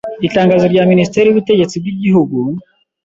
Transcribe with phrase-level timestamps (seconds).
[0.27, 2.37] Itangazo rya minisiteri y'ubutegetsi bw'igihugu